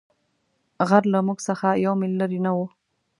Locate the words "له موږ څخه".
1.13-1.67